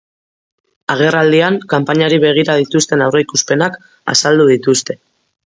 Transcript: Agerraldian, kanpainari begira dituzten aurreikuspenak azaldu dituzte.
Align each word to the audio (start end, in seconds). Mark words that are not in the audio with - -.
Agerraldian, 0.93 1.59
kanpainari 1.73 2.19
begira 2.23 2.55
dituzten 2.63 3.05
aurreikuspenak 3.09 3.79
azaldu 4.17 4.51
dituzte. 4.55 4.99